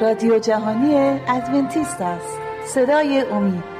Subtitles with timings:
[0.00, 2.38] رادیو جهانی ادونتیست است.
[2.66, 3.74] صدای امید.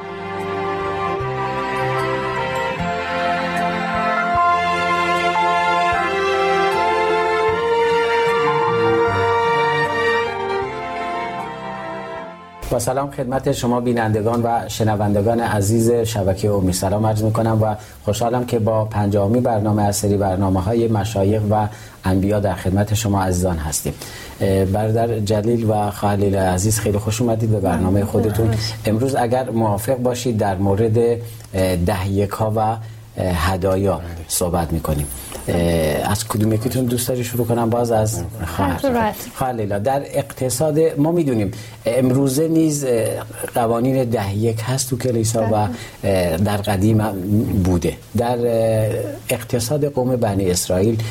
[12.71, 17.74] با سلام خدمت شما بینندگان و شنوندگان عزیز شبکه اومی سلام عرض می‌کنم و
[18.05, 21.69] خوشحالم که با پنجامی برنامه از سری برنامه های مشایخ و
[22.05, 23.95] انبیا در خدمت شما عزیزان هستیم.
[24.73, 28.51] برادر جلیل و خلیل عزیز خیلی خوش اومدید به برنامه خودتون.
[28.87, 30.95] امروز اگر موافق باشید در مورد
[31.87, 32.77] ده ها و
[33.19, 35.06] هدایا صحبت می‌کنیم.
[36.05, 38.23] از کدوم یکیتون دوست داری شروع کنم؟ باز از
[39.34, 41.51] خواهر در اقتصاد ما می‌دونیم
[41.87, 42.87] امروزه نیز
[43.55, 45.69] قوانین ده یک هست تو کلیسا و
[46.39, 46.98] در قدیم
[47.64, 47.97] بوده.
[48.16, 48.39] در
[49.28, 51.03] اقتصاد قوم بنی اسرائیل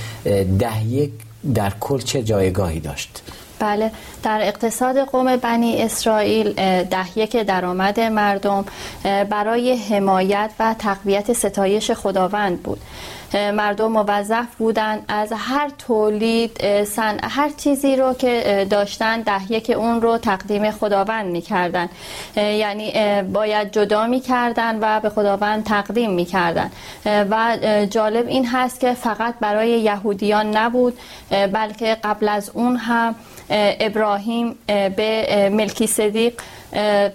[0.59, 1.11] ده یک
[1.55, 3.21] در کل چه جایگاهی داشت.
[3.59, 3.91] بله
[4.23, 8.65] در اقتصاد قوم بنی اسرائیل ده یک درآمد مردم
[9.03, 12.79] برای حمایت و تقویت ستایش خداوند بود.
[13.33, 20.01] مردم موظف بودن از هر تولید سن هر چیزی رو که داشتن ده یک اون
[20.01, 21.89] رو تقدیم خداوند می‌کردن
[22.35, 26.71] یعنی باید جدا می‌کردن و به خداوند تقدیم می‌کردن
[27.05, 27.57] و
[27.89, 30.97] جالب این هست که فقط برای یهودیان نبود
[31.29, 33.15] بلکه قبل از اون هم
[33.79, 36.33] ابراهیم به ملکی صدیق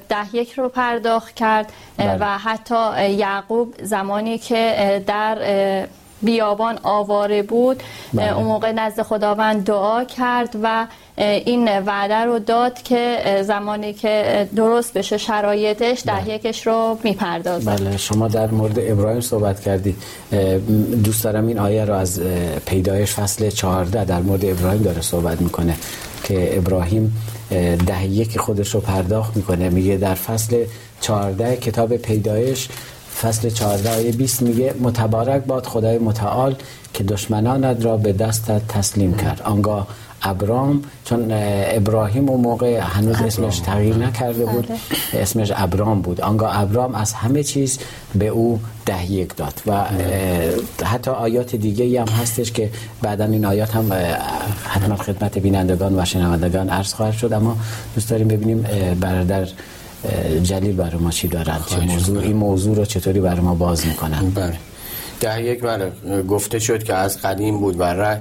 [0.09, 2.17] ده یک رو پرداخت کرد بله.
[2.21, 5.39] و حتی یعقوب زمانی که در
[6.23, 7.83] بیابان آواره بود
[8.15, 8.37] بله.
[8.37, 14.93] اون موقع نزد خداوند دعا کرد و این وعده رو داد که زمانی که درست
[14.93, 16.35] بشه شرایطش ده بله.
[16.35, 19.97] یکش رو می‌پردازه بله شما در مورد ابراهیم صحبت کردید
[21.05, 22.21] دوست دارم این آیه رو از
[22.67, 25.77] پیدایش فصل 14 در مورد ابراهیم داره صحبت می‌کنه
[26.25, 27.17] که ابراهیم
[27.87, 30.65] ده یک خودش رو پرداخت می‌کنه میگه در فصل
[31.01, 32.69] 14 کتاب پیدایش
[33.23, 36.55] فصل 14 آیه 20 میگه متبارک باد خدای متعال
[36.95, 39.43] که دشمنانت را به دستت تسلیم کرد.
[39.45, 39.87] آنگاه
[40.23, 45.23] ابرام چون ابراهیم اون موقع هنوز اسمش تغییر نکرده بود بله.
[45.23, 46.21] اسمش ابرام بود.
[46.21, 47.79] آنگاه ابرام از همه چیز
[48.15, 49.85] به او ده یک داد و
[50.85, 52.71] حتی آیات دیگه هم هستش که
[53.03, 53.93] بعدا این آیات هم
[54.65, 57.33] حتما خدمت بینندگان و شنوندگان عرض خواهد شد.
[57.33, 57.57] اما
[57.95, 58.67] دوست داریم ببینیم
[59.01, 59.49] برادر
[60.43, 64.31] جلیل برای ما چی دارن چه موضوع؟ این موضوع رو چطوری برای ما باز می‌کنن
[64.31, 64.59] بله.
[65.21, 65.93] ده یک بله.
[66.23, 68.17] گفته شد که از قدیم بود و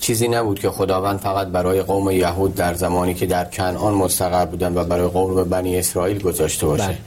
[0.00, 4.74] چیزی نبود که خداوند فقط برای قوم یهود در زمانی که در کنعان مستقر بودن
[4.74, 6.98] و برای قوم بنی اسرائیل گذاشته باشه بله.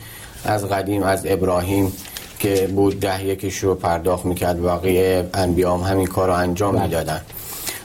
[0.46, 1.94] از قدیم از ابراهیم
[2.40, 4.64] که بود ده یکش رو پرداخت می‌کرد.
[4.64, 6.84] بقیه انبیام همین کار رو انجام بله.
[6.84, 7.22] می‌دادن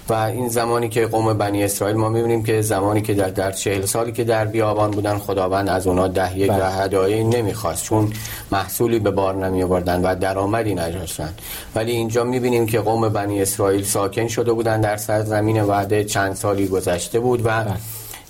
[0.08, 3.84] و این زمانی که قوم بنی اسرائیل ما می‌بینیم که زمانی که در در چهل
[3.84, 6.64] سالی که در بیابان بودن خداوند از اونا ده یک و بله.
[6.64, 8.12] هدایه نمی‌خواست چون
[8.52, 11.34] محصولی به بار نمی آوردن و درآمدی نداشتن
[11.74, 16.68] ولی اینجا می‌بینیم که قوم بنی اسرائیل ساکن شده بودن در سرزمین وعده چند سالی
[16.68, 17.72] گذشته بود و بله.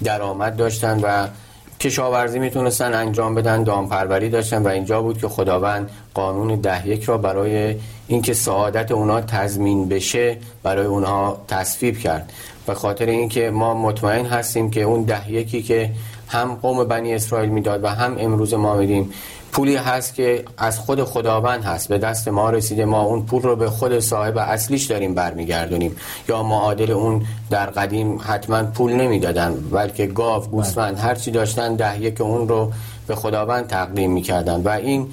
[0.05, 1.29] درآمد داشتن و
[1.81, 7.19] کشاورزی می‌تونستن انجام بدن دامپروری داشتن و اینجا بود که خداوند قانون ده یک را
[7.19, 7.75] برای
[8.09, 12.33] اینکه سعادت اونا تضمین بشه برای اونها تصویب کرد.
[12.67, 15.91] به خاطر اینکه ما مطمئن هستیم که اون ده یکی که
[16.29, 19.11] هم قوم بنی اسرائیل می‌داد و هم امروز ما میدیم.
[19.53, 21.89] پولی هست که از خود خداوند هست.
[21.89, 22.85] به دست ما رسیده.
[22.85, 25.97] ما اون پول رو به خود صاحب اصلیش داریم برمیگردونیم.
[26.29, 29.55] یا معادل اون در قدیم حتما پول نمی‌دادن.
[29.73, 32.73] بلکه گاو گوسفند هر چی داشتن ده یک اون رو
[33.07, 34.63] به خداوند تقدیم می‌کردن.
[34.63, 35.09] و این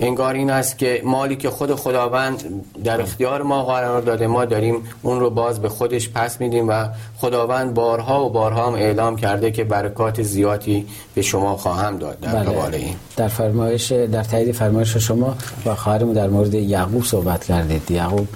[0.00, 4.74] انگار این است که مالی که خود خداوند در اختیار ما قرار داده ما داریم
[5.02, 9.50] اون رو باز به خودش پس میدیم و خداوند بارها و بارها هم اعلام کرده
[9.50, 12.20] که برکات زیادی به شما خواهم داد.
[12.20, 12.76] در بله.
[12.76, 12.94] این.
[13.16, 17.90] در فرمایش در تایید فرمایش شما و خواهرمون در مورد یعقوب صحبت کردید.
[17.90, 18.28] یعقوب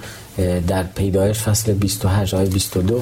[0.67, 3.01] در پیدایش فصل 28 آیه 22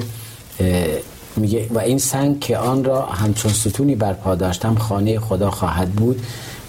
[1.36, 6.22] میگه و این سنگ که آن را همچون ستونی برپا داشتم خانه خدا خواهد بود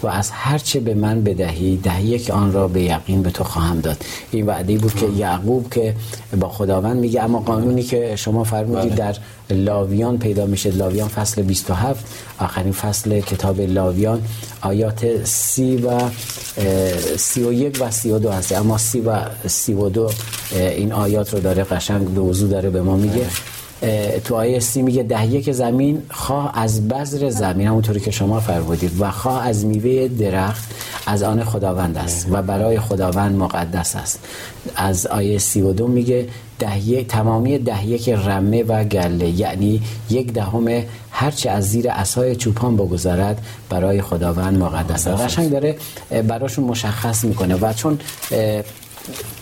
[0.03, 3.43] و از هر چه به من بدهی ده یک آن را به یقین به تو
[3.43, 3.97] خواهم داد.
[4.31, 5.95] این وعده بود که یعقوب که
[6.39, 8.95] با خداوند میگه اما قانونی که شما فرمودید بله.
[8.95, 9.15] در
[9.49, 12.05] لاویان پیدا میشه لاویان فصل 27
[12.39, 14.21] آخرین فصل کتاب لاویان
[14.61, 15.99] آیات سی و
[17.17, 18.51] سی و یک و سی و دو هست.
[18.51, 20.09] اما سی و سی و دو
[20.51, 23.25] این آیات رو داره قشنگ به وضوع داره به ما میگه.
[24.25, 29.01] تو آیه سی میگه ده یک زمین خواه از بذر زمین همونطوری که شما فرمودید
[29.01, 30.71] و خواه از میوه درخت
[31.07, 34.19] از آن خداوند است و برای خداوند مقدس است.
[34.75, 36.27] از آیه سی و دو میگه
[36.59, 42.75] ده تمامی ده یک رمه و گله یعنی یک دهم هرچه از زیر اسای چوپان
[42.75, 45.23] بگذارد برای خداوند مقدس است.
[45.23, 45.75] قشنگ داره
[46.27, 47.99] براشون مشخص می‌کنه و چون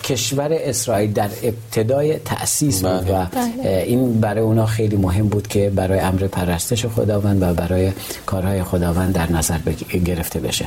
[0.04, 3.84] کشور اسرائیل در ابتدای تأسیس بود و بله.
[3.86, 7.92] این برای اونا خیلی مهم بود که برای امر پرستش خداوند و برای
[8.26, 9.58] کارهای خداوند در نظر
[10.04, 10.66] گرفته بشه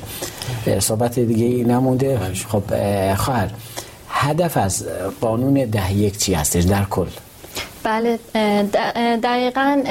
[0.80, 2.20] صحبت دیگه ای نمونده.
[2.50, 2.64] خب
[3.16, 3.52] خواهر
[4.10, 4.86] هدف از
[5.22, 7.08] قانون ده یک چی هستش در کل
[7.86, 8.20] بله
[9.24, 9.82] دقیقا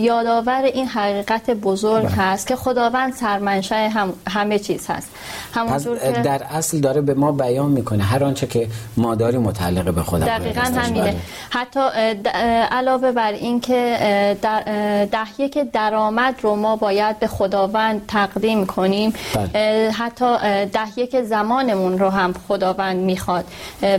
[0.00, 2.14] یادآور این حقیقت بزرگ بله.
[2.14, 5.08] هست که خداوند سرمنشأ هم همه چیز هست
[5.54, 9.94] همونطور که در اصل داره به ما بیان می‌کنه هر آنچه که ما داریم متعلق
[9.94, 11.16] به خدا دقیقا همینه بله.
[11.50, 11.80] حتی
[12.70, 13.96] علاوه بر این که
[15.12, 19.90] دهیه که درآمد رو ما باید به خداوند تقدیم کنیم بله.
[19.90, 20.36] حتی
[20.66, 23.44] دهیه که زمانمون رو هم خداوند می‌خواد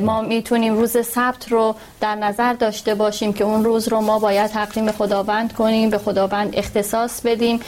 [0.02, 4.48] ما می‌تونیم روز سبت رو در نظر داشته باشیم که اون روز رو ما باید
[4.48, 7.60] تقدیم خداوند کنیم به خداوند اختصاص بدیم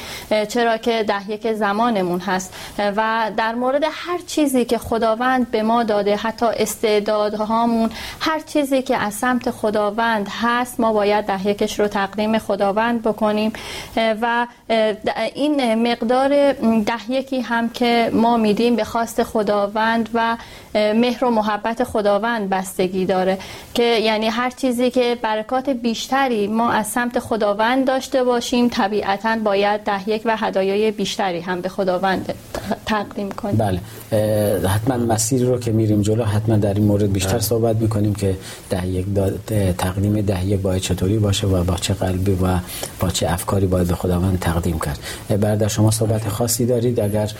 [0.47, 2.53] چرا که ده یک زمانمون هست.
[2.77, 7.89] و در مورد هر چیزی که خداوند به ما داده حتی استعدادهامون
[8.19, 13.53] هر چیزی که از سمت خداوند هست ما باید ده یکش رو تقدیم خداوند بکنیم.
[14.21, 14.47] و
[15.35, 16.29] این مقدار
[16.83, 20.37] ده یکی هم که ما میدیم به خواست خداوند و
[20.75, 23.37] مهر و محبت خداوند بستگی داره.
[23.73, 28.69] که یعنی هر چیزی که برکات بیشتری ما از سمت خداوند داشته باشیم.
[28.69, 32.33] طبیعتا باید ده یک و هدایای بیشتری هم به خداوند
[32.85, 33.57] تقدیم کنیم.
[33.57, 33.79] بله.
[34.67, 37.39] حتما مسیر رو که میریم جلو حتما در این مورد بیشتر بله.
[37.41, 38.37] صحبت می‌کنیم که
[38.69, 39.05] ده یک
[39.77, 42.59] تقدیم ده یک باید چطوری باشه و با چه قلبی و
[42.99, 44.99] با چه افکاری باید به خداوند تقدیم کرد.
[45.41, 47.31] بعد شما صحبت خاصی دارید اگر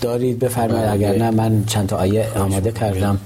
[0.00, 0.88] دارید بفرمایید.
[0.88, 3.18] اگر نه من چند تا آیه آماده کردم.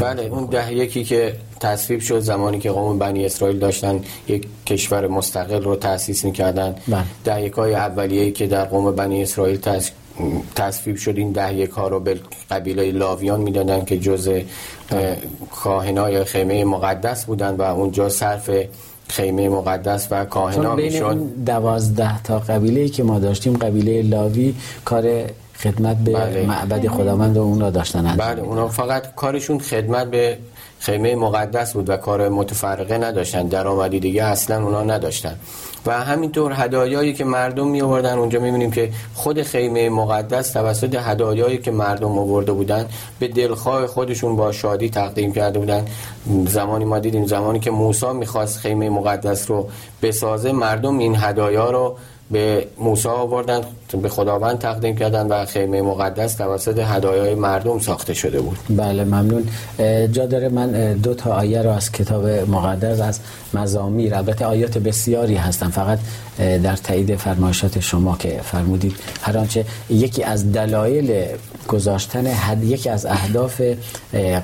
[0.00, 5.06] بله اون ده یکی که تصویب شد زمانی که قوم بنی اسرائیل داشتن یک کشور
[5.06, 6.74] مستقل رو تأسیس می‌کردن.
[6.88, 7.02] بله.
[7.24, 9.56] ده یک های اولیه که در قوم بنی اسرائیل
[10.56, 11.14] تصویب شد.
[11.16, 12.20] این ده یک ها رو به
[12.50, 14.30] قبیله لاویان می‌دادن که جز
[15.62, 18.50] کاهنای خیمه مقدس بودن و اونجا صرف
[19.08, 21.18] خیمه مقدس و کاهنا می‌شد.
[21.46, 25.24] دوازده تا قبیله که ما داشتیم قبیله لاوی کار
[25.58, 26.46] خدمت به بله.
[26.46, 30.38] معبد خداوند و اون را داشتن بله اونا فقط کارشون خدمت به
[30.84, 35.36] خیمه مقدس بود و کار متفرقه نداشتن درآمدی دیگه اصلا اونا نداشتن.
[35.86, 41.58] و همینطور هدایایی که مردم می آوردن اونجا می‌بینیم که خود خیمه مقدس توسط هدایایی
[41.58, 42.86] که مردم آورده بودن
[43.18, 45.84] به دلخواه خودشون با شادی تقدیم کرده بودن.
[46.46, 49.68] زمانی ما دیدیم زمانی که موسی می‌خواست خیمه مقدس رو
[50.02, 51.96] بسازه مردم این هدایا رو
[52.30, 53.60] به موسی آوردن.
[54.02, 58.58] به خداوند تقدیم کردن و خیمه مقدس توسط هدایای مردم ساخته شده بود.
[58.70, 59.48] بله ممنون.
[60.12, 63.20] جا داره من دو تا آیه رو از کتاب مقدس از
[63.54, 64.14] مزامیر.
[64.14, 65.68] البته آیات بسیاری هستن.
[65.68, 65.98] فقط
[66.38, 68.96] در تایید فرمایشات شما که فرمودید.
[69.22, 71.24] هر آنچه یکی از دلایل
[71.68, 73.62] گذاشتن حد یکی از اهداف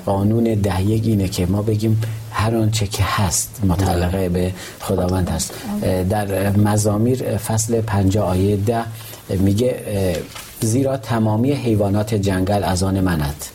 [0.05, 2.01] قانون دهیگ اینه که ما بگیم
[2.31, 5.53] هر آنچه که هست متعلقه به خداوند هست.
[6.09, 8.83] در مزامیر فصل 50 آیه ده
[9.39, 9.75] میگه
[10.61, 13.45] زیرا تمامی حیوانات جنگل از آن منند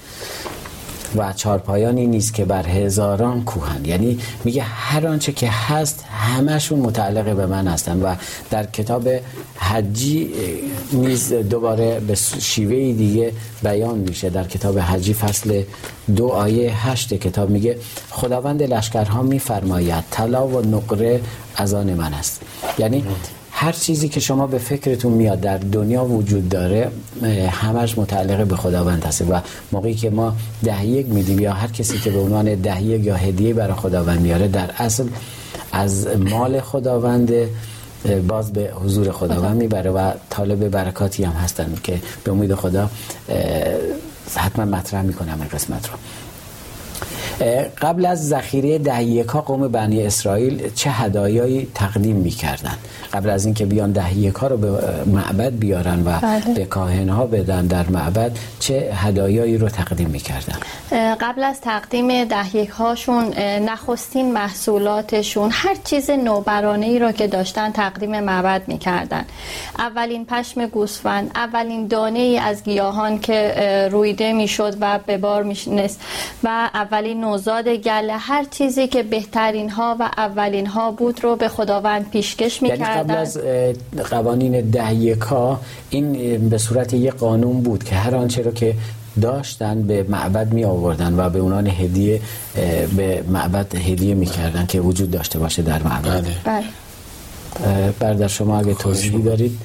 [1.17, 7.37] و چارپایانی نیست که بر هزاران کوهن یعنی میگه هر آنچه که هست همشون متعلق
[7.37, 8.15] به من هستن و
[8.51, 9.09] در کتاب
[9.57, 10.31] حجی
[10.93, 14.31] نیز دوباره به شیوه دیگه بیان میشه.
[14.31, 15.63] در کتاب حجی فصل
[16.17, 17.79] دو آیه هشت کتاب میگه
[18.11, 21.21] خداوند لشکرها میفرماید طلا و نقره
[21.57, 22.43] از آن من است.
[22.79, 23.05] یعنی
[23.59, 26.91] هر چیزی که شما به فکرتون میاد در دنیا وجود داره
[27.51, 29.41] همش متعلق به خداوند هست و
[29.73, 33.17] موقعی که ما ده یک میدیم یا هر کسی که به عنوان ده یک یا
[33.17, 35.05] هدیه برای خداوند میاره در اصل
[35.73, 37.33] از مال خداوند
[38.29, 42.91] باز به حضور خداوند می‌بره و طالب برکاتی هم هستن که به امید خدا
[44.37, 45.95] حتما مطرح می‌کنم این قسمت رو.
[47.83, 52.75] قبل از ذخیره دهیکا قوم بنی اسرائیل چه هدایایی تقدیم می‌کردن
[53.13, 54.69] قبل از اینکه بیان دهیکا رو به
[55.07, 56.55] معبد بیارن و بله.
[56.55, 60.57] به کاهنها بدن در معبد چه هدایایی رو تقدیم می‌کردن
[61.21, 68.21] قبل از تقدیم دهیک هاشون نخستین محصولاتشون هر چیز نوبرانه ای رو که داشتن تقدیم
[68.21, 69.25] معبد می‌کردن.
[69.79, 76.01] اولین پشم گوسفند اولین دانه ای از گیاهان که رویده می‌شد و به بار میشنست
[76.45, 81.49] و اولین نوزاد گله هر چیزی که بهترین ها و اولین ها بود رو به
[81.49, 83.17] خداوند پیشکش یعنی قبل می‌کردن.
[83.17, 83.39] از
[84.11, 88.75] قوانین ده یکا این به صورت یک قانون بود که هر آنچه رو که
[89.21, 92.21] داشتن به معبد می آوردن و به اونان هدیه
[92.97, 96.25] به معبد هدیه می‌کردن که وجود داشته باشه در معبد.
[96.45, 96.65] بله.
[98.01, 99.59] برادر شما اگه توضیحی دارید.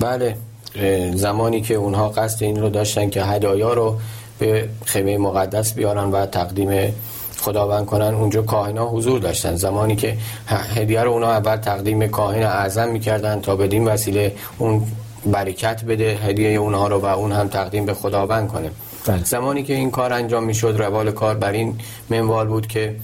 [0.00, 0.36] بله
[1.14, 3.98] زمانی که اونها قصد این رو داشتن که هدایا رو
[4.40, 6.94] به خیمه مقدس بیارن و تقدیم
[7.40, 8.14] خداوند کنن.
[8.14, 9.56] اونجا کاهنا حضور داشتن.
[9.56, 10.16] زمانی که
[10.48, 14.82] هدیه رو اونها اول تقدیم کاهن اعظم می‌کردن تا بدین وسیله اون
[15.26, 18.70] برکت بده هدیه اونها رو و اون هم تقدیم به خداوند کنه.
[19.06, 19.24] بله.
[19.24, 21.78] زمانی که این کار انجام می‌شد روال کار بر این
[22.10, 22.96] منوال بود که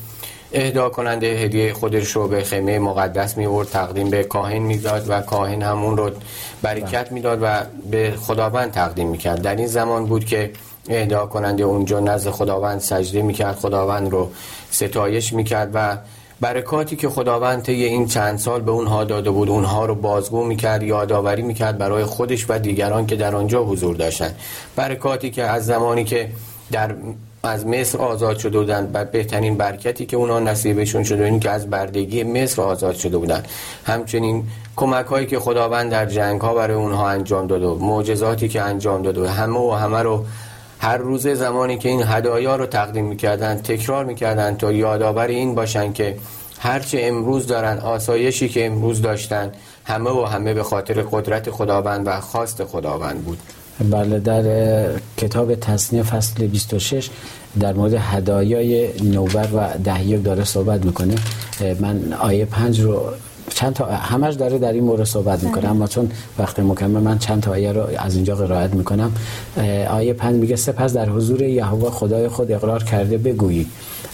[0.53, 5.63] اهدا کننده هدیه خودش رو به خیمه مقدس میورد تقدیم به کاهن می‌داد و کاهن
[5.63, 6.11] همون رو
[6.63, 9.43] برکت می‌داد و به خداوند تقدیم می‌کرد.
[9.43, 10.51] در این زمان بود که
[10.89, 13.57] اهدا کننده اونجا نزد خداوند سجده می‌کرد.
[13.57, 14.31] خداوند رو
[14.71, 15.97] ستایش می‌کرد و
[16.41, 20.83] برکاتی که خداوند طی این چند سال به اونها داده بود اونها رو بازگو می‌کرد
[20.83, 24.35] یادآوری می‌کرد برای خودش و دیگران که در آنجا حضور داشتن
[24.77, 26.29] برکاتی که از زمانی که
[26.73, 26.95] در
[27.43, 31.71] از مصر آزاد شده بودن و بهترین برکتی که اونا نصیبشون شده این که از
[31.71, 33.43] بردگی مصر آزاد شده بودن
[33.85, 34.45] همچنین
[34.77, 39.31] کمک هایی که خداوند در جنگ ها برای اونها انجام داده معجزاتی که انجام داده
[39.31, 40.25] همه و همه رو
[40.79, 45.93] هر روزه زمانی که این هدایا رو تقدیم می‌کردن تکرار می‌کردن تا یادآور این باشن
[45.93, 46.17] که
[46.59, 49.53] هرچه امروز دارن آسایشی که امروز داشتن
[49.85, 53.39] همه و همه به خاطر قدرت خداوند و خواست خداوند بود.
[53.91, 54.43] بله در
[55.17, 57.11] کتاب تصنیه فصل 26
[57.61, 61.15] در مورد هدایای نوبر و دهیک داره صحبت می‌کنه.
[61.81, 63.03] من آیه پنج رو
[63.55, 65.71] چند تا همش داره در این مورد صحبت می‌کنه.
[65.71, 69.13] اما چون وقت مکمل من چند تا آیه رو از اینجا قرائت می‌کنم.
[69.91, 73.67] آیه پنج میگه سپس در حضور یهوه خدای خود اقرار کرده بگویید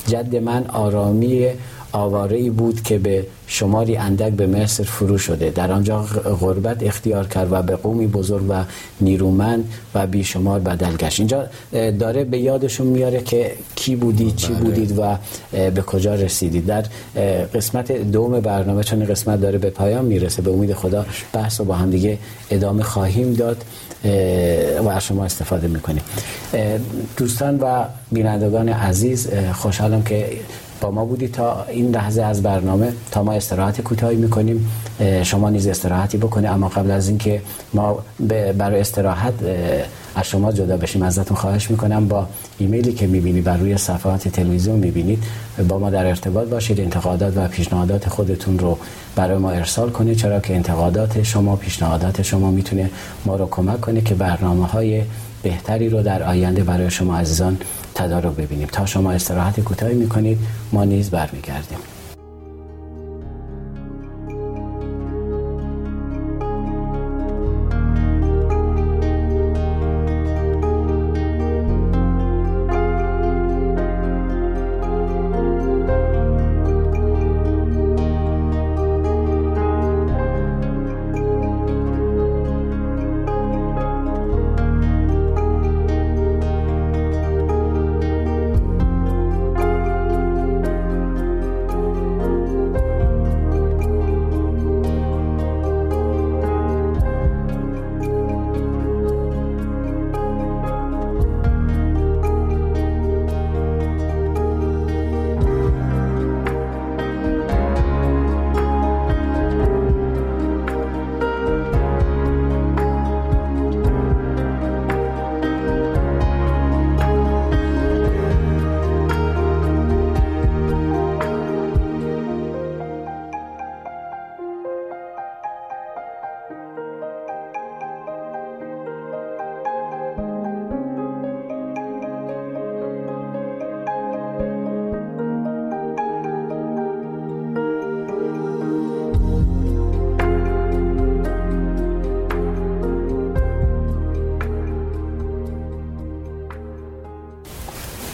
[0.07, 1.47] جد من آرامی
[1.93, 5.51] آواره ای بود که به شماری اندک به مصر فرو شده.
[5.51, 6.03] در آنجا
[6.41, 8.65] غربت اختیار کرد و به قومی بزرگ و
[9.01, 11.21] نیرومند و بیشمار بدل گشت.
[11.21, 15.17] اینجا داره به یادشون میاره که کی بودید چی بودید و
[15.53, 16.67] به کجا رسیدید.
[16.67, 16.85] در
[17.55, 21.75] قسمت دوم برنامه چون قسمت داره به پایان می‌رسه به امید خدا بحث رو با
[21.75, 22.19] هم دیگه
[22.51, 23.65] ادامه خواهیم داد
[24.85, 26.03] و از شما استفاده می‌کنیم.
[27.17, 30.27] دوستان و بینندگان عزیز خوشحالم که
[30.83, 34.59] با ما بودی تا این لحظه از برنامه تا ما استراحت کوتاهی می‌کنیم.
[35.23, 37.43] شما نیز استراحتی بکنید اما قبل از اینکه
[37.75, 37.99] ما
[38.59, 39.35] برای استراحت
[40.15, 41.03] از شما جدا بشیم.
[41.03, 42.27] ازتون خواهش می‌کنم با
[42.59, 45.25] ایمیلی که می‌بینی بر روی صفحات تلویزیون می‌بینید
[45.69, 46.81] با ما در ارتباط باشید.
[46.81, 48.79] انتقادات و پیشنهادات خودتون رو
[49.17, 50.17] برای ما ارسال کنید.
[50.17, 52.91] چرا که انتقادات شما پیشنهادات شما می‌تونه
[53.27, 55.03] ما رو کمک کنه که برنامه های
[55.43, 57.59] بهتری رو در آینده برای شما عزیزان
[57.95, 58.69] تدارک ببینیم.
[58.73, 60.39] تا شما استراحت کوتاهی می‌کنید
[60.73, 61.79] ما نیز برمیگردیم.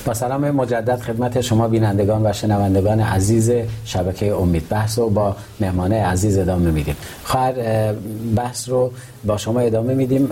[0.09, 3.53] با سلام مجدد خدمت شما بینندگان و شنوندگان عزیز
[3.85, 4.69] شبکه امید.
[4.69, 6.97] بحث رو با مهمانه عزیز ادامه میدیم.
[7.25, 7.93] خواهر اه،
[8.37, 8.93] بحث رو
[9.25, 10.29] با شما ادامه میدیم.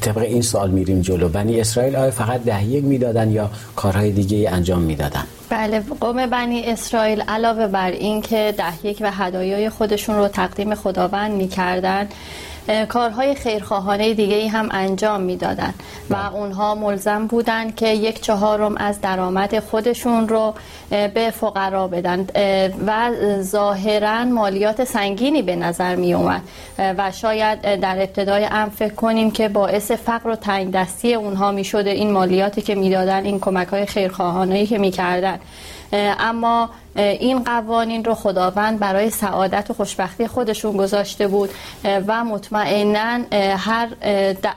[0.00, 1.28] طبق این سوال میریم جلو.
[1.28, 6.64] بنی اسرائیل آیا فقط ده یک می‌دادن یا کارهای دیگه انجام می‌دادن؟ بله قوم بنی
[6.64, 12.08] اسرائیل علاوه بر این که ده یک و هدایای خودشون رو تقدیم خداوند می‌کردن
[12.88, 15.74] کارهای خیرخواهانه دیگه ای هم انجام می‌دادن.
[16.10, 16.34] و بله.
[16.34, 20.54] اونها ملزم بودن که یک چهارم از درآمد خودشون رو
[20.90, 22.26] به فقرا بدن.
[22.86, 26.42] و ظاهرا مالیات سنگینی به نظر می اومد
[26.78, 31.64] و شاید در ابتدای ام فکر کنیم که باعث فقر و تنگ دستی اونها می
[31.64, 35.38] شده این مالیاتی که می‌دادن این کمک های خیرخواهانه که می‌کردن.
[36.18, 41.50] اما این قوانین رو خداوند برای سعادت و خوشبختی خودشون گذاشته بود
[41.84, 43.20] و مطمئنا
[43.56, 43.88] هر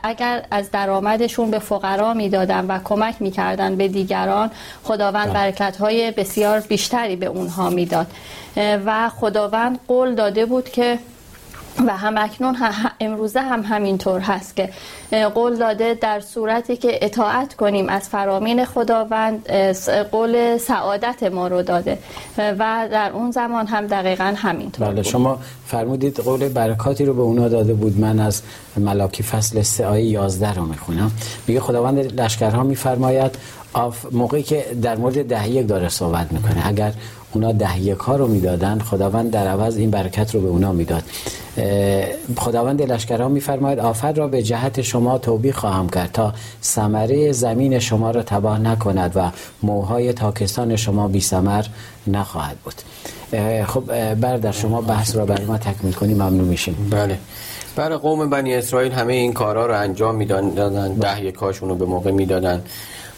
[0.02, 4.50] اگر از درآمدشون به فقرا می‌دادن و کمک می‌کردن به دیگران
[4.82, 5.34] خداوند بله.
[5.34, 8.06] برکت های بسیار بیشتری به اونها می‌داد
[8.56, 10.98] و خداوند قول داده بود که
[11.86, 12.56] و هم اکنون
[13.00, 14.70] امروزه هم همینطور هست که
[15.34, 19.50] قول داده در صورتی که اطاعت کنیم از فرامین خداوند
[20.10, 21.98] قول سعادت ما رو داده.
[22.38, 24.88] و در اون زمان هم دقیقا همینطور.
[24.88, 28.00] بله شما فرمودید قول برکاتی رو به اونا داده بود.
[28.00, 28.42] من از
[28.76, 31.10] ملاکی فصل 3 آیه 11 رو می‌خونم.
[31.46, 33.38] میگه خداوند لشکرها میفرماید
[34.12, 36.68] موقعی که در مورد ده داره صحبت می‌کنه.
[36.68, 36.92] اگر
[37.32, 41.02] اونا ده ها رو می‌دادن خداوند در عوض این برکت رو به اونا می‌داد.
[42.36, 48.10] خداوند لشکرها میفرماید آفر را به جهت شما توبی خواهم کرد تا ثمره زمین شما
[48.10, 49.30] را تباه نکند و
[49.62, 51.64] موهای تاکستان شما بی ثمر
[52.06, 52.74] نخواهد بود.
[53.64, 56.88] خب بردر شما بحث را برای ما تکمیل کنیم ممنون میشیم.
[56.90, 57.18] بله.
[57.76, 62.10] برای قوم بنی اسرائیل همه این کارا رو انجام می‌دادن ده یکاشون رو به موقع
[62.10, 62.62] می‌دادن.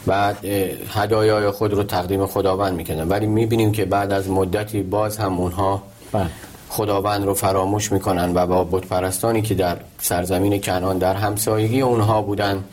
[0.05, 0.45] بعد
[0.89, 5.83] هدایای خود رو تقدیم خداوند می‌کنن ولی می‌بینیم که بعد از مدتی باز هم اونها
[6.11, 6.29] بله.
[6.69, 12.63] خداوند رو فراموش می‌کنن و با بتپرستانی که در سرزمین کنان در همسایگی اونها بودن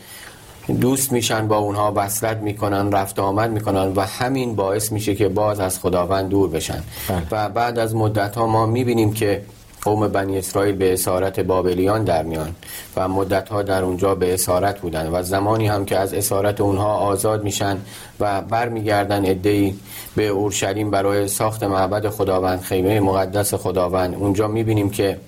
[0.80, 5.60] دوست میشن با اونها وصلت می‌کنن رفت آمد می‌کنن و همین باعث میشه که باز
[5.60, 7.22] از خداوند دور بشن بله.
[7.30, 9.42] و بعد از مدت ها ما می‌بینیم که
[9.82, 12.54] قوم بنی اسرائیل به اسارت بابلیان در میان
[12.96, 16.94] و مدت ها در اونجا به اسارت بودن و زمانی هم که از اسارت اونها
[16.94, 17.78] آزاد میشن
[18.20, 19.74] و برمیگردن ادهی
[20.16, 25.18] به اورشلیم برای ساخت معبد خداوند خیمه مقدس خداوند اونجا می‌بینیم که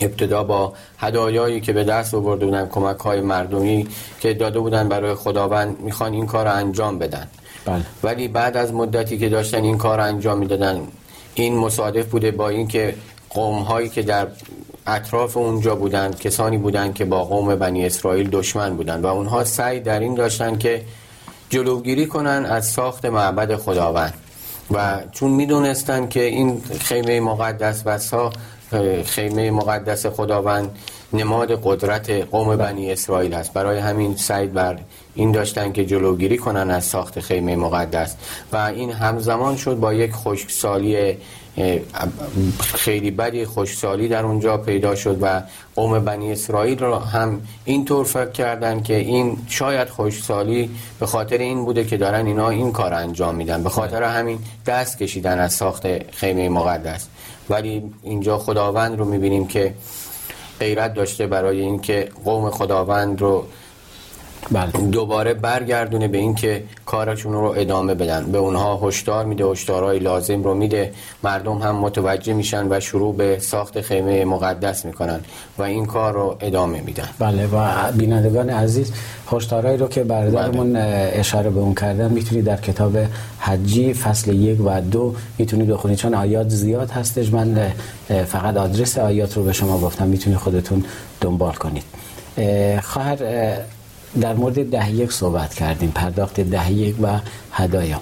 [0.00, 3.88] ابتدا با هدایایی که به دست آورده بودن کمک های مردمی
[4.20, 7.28] که داده بودن برای خداوند می‌خوان این کار رو انجام بدن
[7.64, 7.82] بله.
[8.02, 10.80] ولی بعد از مدتی که داشتن این کار رو انجام می‌دادن
[11.34, 12.94] این مصادف بوده با اینکه
[13.36, 14.26] قوم هایی که در
[14.86, 19.80] اطراف اونجا بودند کسانی بودند که با قوم بنی اسرائیل دشمن بودند و اونها سعی
[19.80, 20.82] در این داشتن که
[21.48, 24.14] جلوگیری کنن از ساخت معبد خداوند.
[24.70, 28.32] و چون می‌دونستن که این خیمه مقدس و سا
[29.04, 30.70] خیمه مقدس خداوند
[31.12, 33.52] نماد قدرت قوم بنی اسرائیل است.
[33.52, 34.78] برای همین سعی بر
[35.14, 38.14] این داشتن که جلوگیری کنن از ساخت خیمه مقدس.
[38.52, 41.16] و این همزمان شد با یک خشکسالی
[42.60, 45.42] خیلی بدی خوشسالی در اونجا پیدا شد و
[45.74, 51.64] قوم بنی اسرائیل را هم اینطور فکر کردن که این شاید خوشسالی به خاطر این
[51.64, 53.62] بوده که دارن اینا این کار انجام میدن.
[53.62, 57.06] به خاطر همین دست کشیدن از ساخت خیمه مقدس.
[57.50, 59.74] ولی اینجا خداوند رو می‌بینیم که
[60.60, 63.46] غیرت داشته برای اینکه قوم خداوند رو
[64.50, 64.70] بله.
[64.70, 68.32] دوباره برگردونه به اینکه کارشون رو ادامه بدن.
[68.32, 70.92] به اونها هشدار میده هشدارهای لازم رو میده.
[71.22, 75.20] مردم هم متوجه میشن و شروع به ساخت خیمه مقدس می‌کنن
[75.58, 77.08] و این کار رو ادامه میدن.
[77.18, 78.92] بله و بینندگان عزیز
[79.32, 81.10] هشدارهایی رو که برادرمون بله.
[81.14, 82.98] اشاره به اون کردن می‌تونید در کتاب
[83.38, 85.98] حجی فصل یک و دو می‌تونید بخونید.
[85.98, 87.72] چون آیات زیاد هستش من
[88.26, 90.06] فقط آدرس آیات رو به شما گفتم.
[90.06, 90.84] می‌تونید خودتون
[91.20, 91.84] دنبال کنید.
[92.82, 93.16] خواهر
[94.20, 97.18] در مورد ده یک صحبت کردیم پرداخت ده یک و
[97.52, 98.00] هدایا.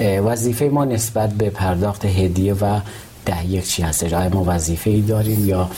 [0.00, 2.80] وظیفه ما نسبت به پرداخت هدیه و
[3.26, 5.70] ده یک چی هستش؟ آیا ما وظیفه ای داریم یا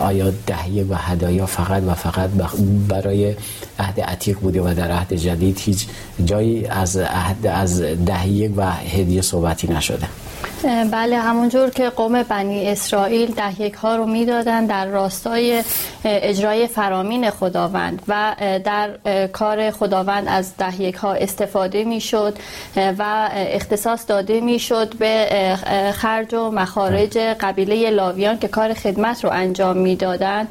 [0.00, 2.30] آیا ده یک و هدایا فقط و فقط
[2.88, 3.34] برای
[3.78, 5.86] عهد عتیق بوده و در عهد جدید هیچ
[6.24, 10.06] جایی از عهد از ده یک و هدیه صحبتی نشده؟
[10.64, 15.64] بله همونجور که قوم بنی اسرائیل دهیک ها رو می‌دادن در راستای
[16.04, 18.90] اجرای فرامین خداوند و در
[19.26, 22.38] کار خداوند از دهیک ها استفاده می‌شد
[22.76, 25.56] و اختصاص داده می‌شد به
[25.94, 30.50] خرج و مخارج قبیله لاویان که کار خدمت رو انجام می‌دادند.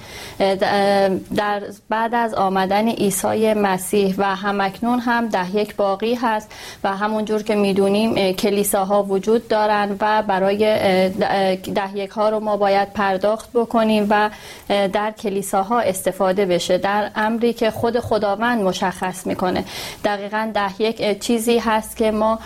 [1.35, 6.51] در بعد از آمدن عیسی مسیح و همکنون هم دهیک باقی هست
[6.83, 10.57] و همونجور که می‌دونیم کلیساها وجود دارند و برای
[11.75, 14.29] ده یک ها رو ما باید پرداخت بکنیم و
[14.67, 16.77] در کلیساها استفاده بشه.
[16.77, 19.63] در امری که خود خداوند مشخص می‌کنه.
[20.05, 22.39] دقیقا ده یک چیزی هست که ما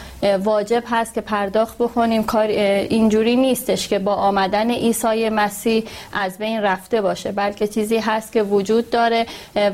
[0.43, 2.23] واجب هست که پرداخت بکنیم.
[2.23, 7.31] کار اینجوری نیستش که با آمدن عیسی مسیح از بین رفته باشه.
[7.31, 9.25] بلکه چیزی هست که وجود داره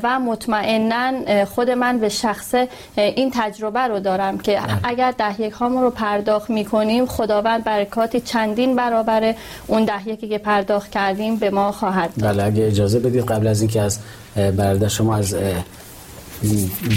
[0.04, 2.56] و مطمئنا خود من به شخص
[2.96, 4.80] این تجربه رو دارم که بله.
[4.84, 9.36] اگر ده یک رو پرداخت می‌کنیم خداوند برکاتی چندین برابر
[9.68, 12.34] اون ده یکی که پرداخت کردیم به ما خواهد داد.
[12.34, 14.00] بله اگه اجازه بدید قبل از اینکه از
[14.36, 15.36] برادر شما از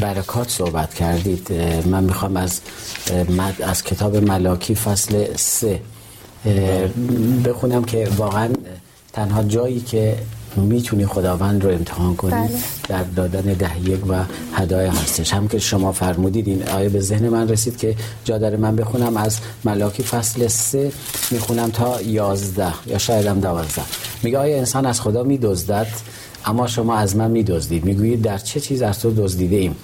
[0.01, 1.53] برکات صحبت کردید
[1.87, 2.61] من می‌خوام از
[3.63, 5.81] از کتاب ملاکی فصل سه
[7.45, 8.49] بخونم که واقعا
[9.13, 10.17] تنها جایی که
[10.63, 12.51] می‌تونی خداوند رو امتحان کنی بله.
[12.89, 15.35] در دادن ده یک و هدایای هستش.
[15.35, 19.17] هم که شما فرمودید این آیه به ذهن من رسید که جا داره من بخونم.
[19.17, 20.93] از ملاکی فصل سه
[21.31, 23.83] می‌خونم تا یازده یا شاید هم دوازده.
[24.23, 25.87] میگه آیا انسان از خدا میدزدد؟
[26.45, 27.85] اما شما از من میدزدید.
[27.85, 29.77] می‌گویید در چه چیز از تو دزدیده ایم؟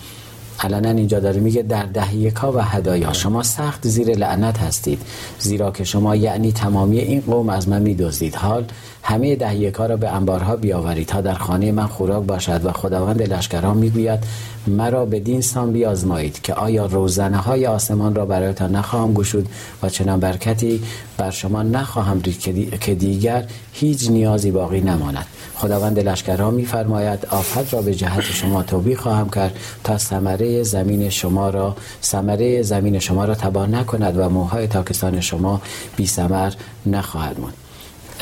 [0.61, 5.03] علنا اینجا داره میگه در دهیکا و هدایا شما سخت زیر لعنت هستید.
[5.39, 8.35] زیرا که شما یعنی تمامی این قوم از من میدزدید.
[8.35, 8.65] حال
[9.03, 13.77] همه دهیکا را به انبارها بیاورید تا در خانه من خوراک باشد و خداوند لشکران
[13.77, 14.21] می‌گوید
[14.67, 19.49] مرا به دین سان بیازمایید که آیا روزنه های آسمان را برایتان نخواهم گشود
[19.83, 20.83] و چنان برکتی
[21.17, 25.27] بر شما نخواهم رید که دیگر هیچ نیازی باقی نماند.
[25.55, 31.51] خداوند لشکرها میفرماید آفت را به جهت شما توبی خواهم کرد تا ثمره زمین شما
[31.51, 35.61] را ثمره زمین شما را تباه نکند و موهای تاکستان شما
[35.97, 36.53] بی ثمر
[36.87, 37.70] نخواهد ماند.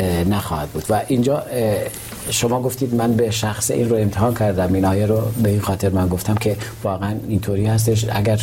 [0.00, 1.42] نخواهد بود و اینجا
[2.30, 5.88] شما گفتید من به شخص این رو امتحان کردم این آیه رو به این خاطر
[5.88, 8.40] من گفتم که واقعا اینطوری هستش اگر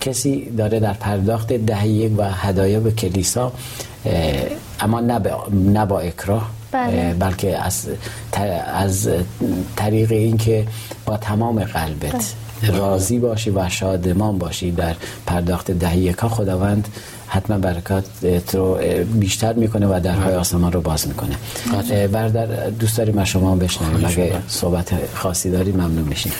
[0.00, 3.52] کسی داره در پرداخت دهیه و هدایا به کلیسا
[4.80, 5.00] اما
[5.50, 7.14] نه با اکراه بله.
[7.14, 7.88] بلکه از
[8.74, 9.08] از
[9.76, 10.66] طریق اینکه
[11.06, 12.45] با تمام قلبت بله.
[12.62, 14.94] راضی باشی و شادمان باشی در
[15.26, 16.88] پرداخت دهیکا خداوند
[17.28, 18.04] حتما برکات
[18.52, 18.78] رو
[19.14, 20.36] بیشتر می‌کنه و درهای بله.
[20.36, 21.36] آسمان رو باز می‌کنه.
[22.06, 24.04] بردر دوست داریم از شما بشنویم.
[24.04, 26.32] اگه صحبت خاصی داری ممنون میشیم.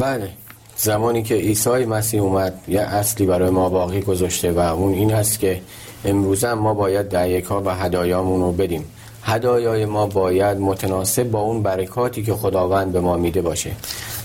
[0.00, 0.28] بله.
[0.76, 5.38] زمانی که عیسی مسیح اومد یه اصلی برای ما باقی گذاشته و اون این هست
[5.38, 5.60] که
[6.04, 8.84] امروز ما باید دهیکا و هدایامون رو بدیم.
[9.26, 13.70] هدایای ما باید متناسب با اون برکاتی که خداوند به ما میده باشه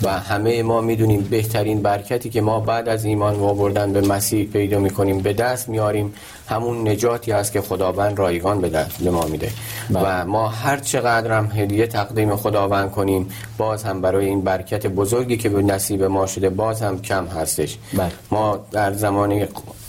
[0.03, 4.79] و همه ما می‌دونیم بهترین برکتی که ما بعد از ایمان بردن به مسیح پیدا
[4.79, 6.13] می‌کنیم به دست میاریم
[6.47, 9.51] همون نجاتی هست که خداوند رایگان به دست به ما میده
[9.89, 10.21] بله.
[10.23, 15.37] و ما هر چقدر هم هدیه تقدیم خداوند کنیم باز هم برای این برکت بزرگی
[15.37, 18.11] که به نصیب ما شده باز هم کم هستش بله.
[18.31, 19.31] ما در زمان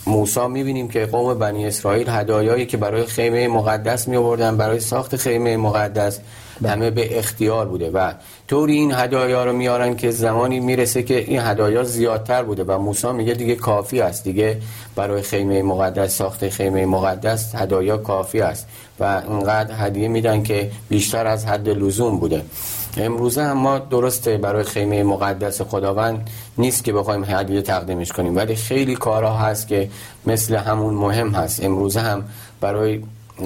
[0.07, 5.17] موسی می‌بینیم که قوم بنی اسرائیل هدایایی که برای خیمه مقدس می آوردن برای ساخت
[5.17, 6.21] خیمه مقدس
[6.69, 8.12] همه به اختیار بوده و
[8.49, 13.12] طوری این هدایا رو میارن که زمانی می‌رسه که این هدایا زیادتر بوده و موسی
[13.12, 14.59] میگه دیگه کافی است دیگه
[14.97, 18.67] برای خیمه مقدس ساخت خیمه مقدس هدایا کافی است
[19.01, 22.43] و انقدر هدیه میدن که بیشتر از حد لزوم بوده.
[22.97, 28.55] امروزه هم ما درسته برای خیمه مقدس خداوند نیست که بخوایم هدیه تقدیمش کنیم ولی
[28.55, 29.91] خیلی کارها هست که
[30.27, 31.65] مثل همون مهم هست.
[31.65, 32.25] امروزه هم
[32.61, 33.03] برای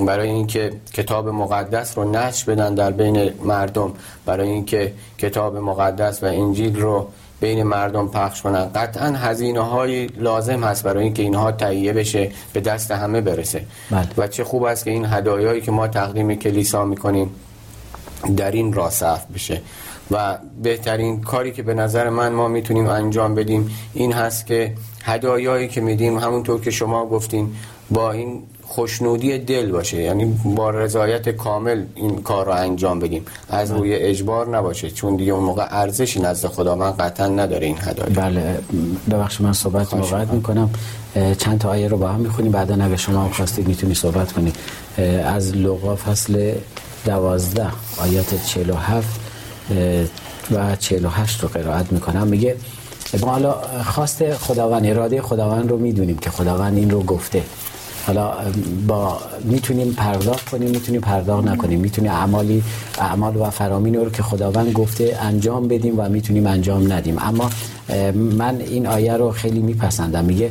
[0.07, 3.93] برای اینکه کتاب مقدس رو نشر بدن در بین مردم
[4.27, 7.09] برای اینکه کتاب مقدس و انجیل رو
[7.41, 8.65] بین مردم پخش کنن.
[8.75, 13.65] قطعا هزینه های لازم هست برای اینکه اینها تهیه بشه به دست همه برسه.
[13.91, 14.09] بله.
[14.19, 17.31] و چه خوب است که این هدایایی که ما تقدیم کلیسا می‌کنیم
[18.37, 19.61] در این راه صرف بشه.
[20.11, 25.69] و بهترین کاری که به نظر من ما می‌تونیم انجام بدیم این هست که هدایایی
[25.69, 27.53] که میدیم همونطور که شما گفتین
[27.91, 30.03] با این خوشنودی دل باشه.
[30.03, 33.25] یعنی با رضایت کامل این کار رو انجام بدیم.
[33.51, 37.79] از روی اجبار نباشه چون دیگه اون موقع ارزشی نزد خدا من قطعا نداره این
[37.81, 38.59] هدایت بله
[39.11, 40.71] ببخشید من صحبت موقعت می‌کنم.
[41.39, 44.57] چند تا آیه رو با هم می‌خونیم بعدا اگه شما خواستید می‌تونی صحبت کنید.
[45.25, 46.53] از لغا فصل
[47.07, 49.21] دوازده آیات 47
[50.51, 52.27] و 48 رو قرائت می‌کنم.
[52.27, 52.57] میگه
[53.21, 57.43] ما حالا خواست خداوند اراده خداوند رو می‌دونیم که خداوند این رو گفته.
[58.07, 58.33] حالا
[58.87, 61.81] با می‌تونیم پرداخت کنیم می‌تونیم پرداخت نکنیم.
[61.81, 62.63] می‌تونیم اعمالی
[62.99, 67.17] اعمال و فرامین رو که خداوند گفته انجام بدیم و می‌تونیم انجام ندیم.
[67.19, 67.51] اما
[68.15, 70.25] من این آیه رو خیلی میپسندم.
[70.25, 70.51] میگه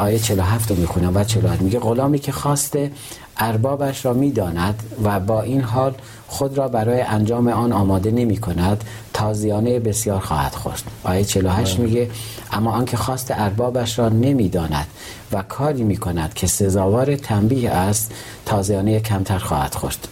[0.00, 2.90] آیه 47 رو می‌خونم و 48 میگه غلامی که خواسته
[3.40, 5.94] اربابش را می‌داند و با این حال
[6.28, 10.82] خود را برای انجام آن آماده نمی کند تازیانه بسیار خواهد خورد.
[11.04, 12.10] آیه 48 میگه
[12.52, 14.86] اما آنکه خواست اربابش را نمی‌داند
[15.32, 18.12] و کاری می کند که سزاوار تنبیه است
[18.46, 20.08] تازیانه کمتر خواهد خورد.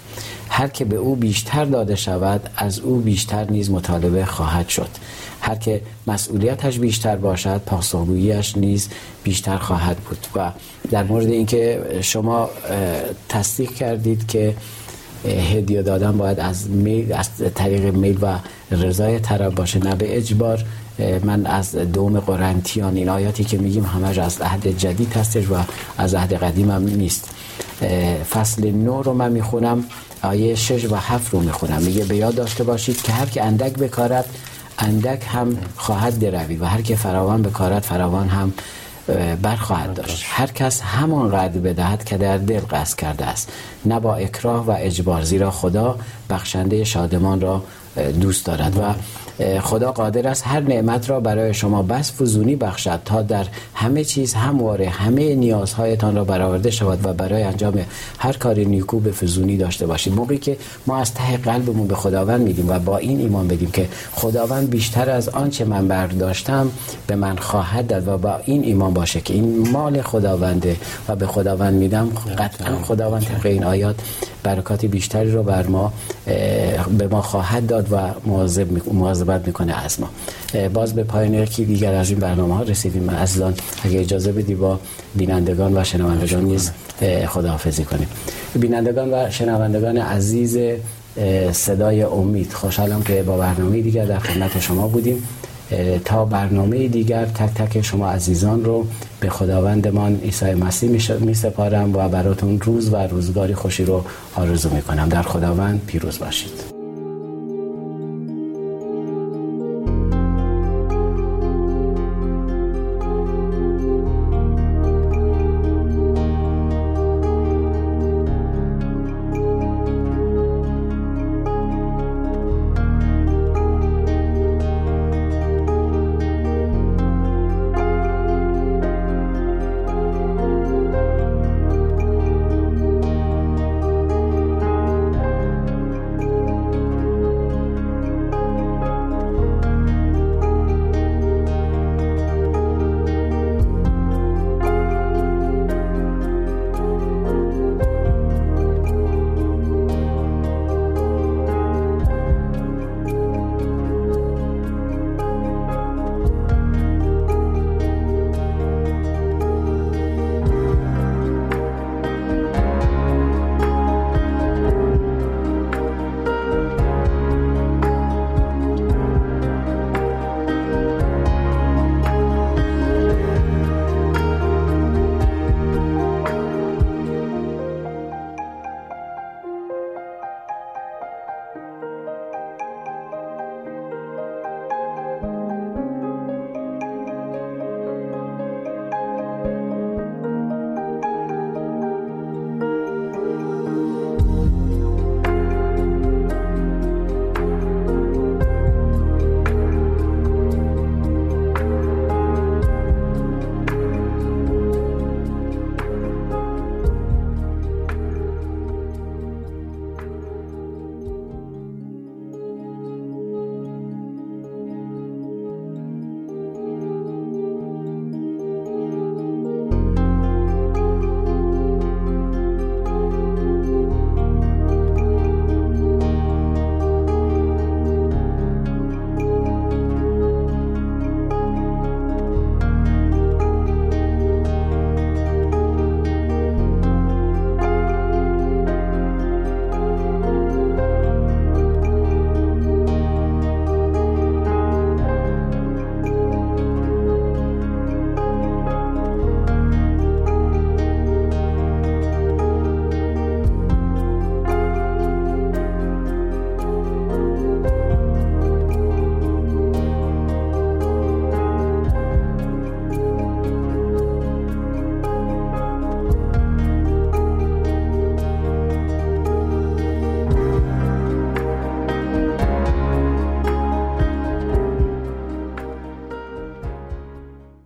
[0.48, 4.88] هر که به او بیشتر داده شود از او بیشتر نیز مطالبه خواهد شد.
[5.40, 8.88] هر که مسئولیتش بیشتر باشد پاسخگوییش نیز
[9.24, 10.26] بیشتر خواهد بود.
[10.34, 10.52] و
[10.90, 12.50] در مورد اینکه شما
[13.28, 14.54] تصدیق کردید که
[15.54, 18.38] هدیه دادن باید از میل از طریق میل و
[18.70, 20.64] رضای طرف باشه نه به اجبار.
[21.24, 25.54] من از دوم قرنتیان این آیاتی که میگیم همش از عهد جدید هستش و
[25.98, 27.30] از عهد قدیم هم نیست.
[28.30, 29.84] فصل نو رو من می‌خونم
[30.22, 31.82] آیه 6 و 7 رو می‌خونم.
[31.82, 34.24] میگه به یاد داشته باشید که هر که اندک بکارد
[34.78, 38.52] اندک هم خواهد دروی و هر که فراوان بکارد فراوان هم
[39.42, 40.24] برخواهد داشت.
[40.28, 43.52] هر کس همان قدر بدهد که در دل قصد کرده است.
[43.84, 45.98] نه با اکراه و اجبار زیرا خدا
[46.30, 47.62] بخشنده شادمان را
[48.20, 48.94] دوست دارد و
[49.60, 54.34] خدا قادر است هر نعمت را برای شما بس فزونی بخشد تا در همه چیز
[54.34, 57.74] همواره همه نیازهایتان را برآورده شود و برای انجام
[58.18, 62.40] هر کاری نیکو به فزونی داشته باشید موقعی که ما از ته قلبمون به خداوند
[62.40, 66.70] میدیم و با این ایمان بدیم که خداوند بیشتر از آنچه من برداشتم
[67.06, 70.76] به من خواهد داد و با این ایمان باشه که این مال خداونده
[71.08, 72.08] و به خداوند میدم.
[72.38, 73.96] قطعا خداوند طبق این آیات
[74.48, 75.92] برکات بیشتری رو بر ما
[76.98, 77.96] به ما خواهد داد و
[78.92, 80.08] مواظبت می‌کنه از ما.
[80.68, 83.10] باز به پایان یکی دیگر از این برنامه ها رسیدیم.
[83.10, 84.72] عزیزان اگه اجازه بدی با
[85.14, 86.70] بینندگان و شنوندگان نیز
[87.26, 88.08] خداحافظی کنیم.
[88.54, 90.58] بینندگان و شنوندگان عزیز
[91.52, 95.18] صدای امید خوشحالم که با برنامه دیگر در خدمت شما بودیم.
[96.04, 98.86] تا برنامه دیگر تک تک شما عزیزان رو
[99.20, 104.04] به خداوندمان عیسی مسیح می سپارم و براتون روز و روزگاری خوشی رو
[104.34, 106.77] آرزو می کنم در خداوند پیروز باشید.